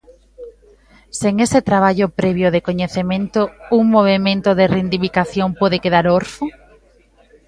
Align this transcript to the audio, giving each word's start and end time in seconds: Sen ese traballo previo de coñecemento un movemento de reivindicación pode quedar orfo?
Sen 1.19 1.35
ese 1.45 1.59
traballo 1.69 2.07
previo 2.19 2.47
de 2.53 2.63
coñecemento 2.67 3.41
un 3.79 3.83
movemento 3.95 4.49
de 4.59 4.65
reivindicación 4.75 5.49
pode 5.59 5.77
quedar 5.83 6.05
orfo? 6.19 6.45